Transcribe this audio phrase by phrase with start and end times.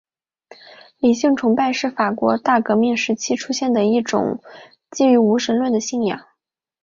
[0.97, 4.41] 理性崇拜是法国大革命时期出现的一种
[4.89, 6.25] 基于无神论的信仰。